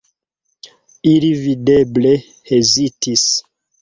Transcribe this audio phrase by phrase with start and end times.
[1.11, 2.15] Ili videble
[2.53, 3.27] hezitis.